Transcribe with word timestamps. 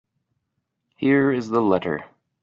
Here 0.97 1.31
is 1.31 1.49
the 1.49 1.61
letter. 1.61 2.03